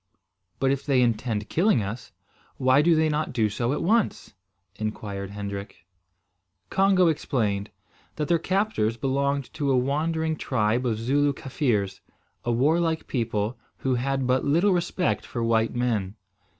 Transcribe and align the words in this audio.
"But, 0.57 0.71
if 0.71 0.83
they 0.83 0.99
intend 1.03 1.47
killing 1.47 1.83
us, 1.83 2.11
why 2.57 2.81
do 2.81 2.95
they 2.95 3.07
not 3.07 3.33
do 3.33 3.49
so 3.49 3.71
at 3.71 3.83
once?" 3.83 4.33
inquired 4.77 5.29
Hendrik. 5.29 5.85
Congo 6.71 7.05
explained, 7.05 7.69
that 8.15 8.27
their 8.27 8.39
captors 8.39 8.97
belonged 8.97 9.53
to 9.53 9.69
a 9.69 9.77
wandering 9.77 10.37
tribe 10.37 10.87
of 10.87 10.97
Zooloo 10.97 11.33
Kaffirs, 11.33 12.01
a 12.43 12.51
warlike 12.51 13.05
people, 13.05 13.59
who 13.77 13.93
had 13.93 14.25
but 14.25 14.43
little 14.43 14.73
respect 14.73 15.23
for 15.23 15.43
white 15.43 15.75
men. 15.75 16.15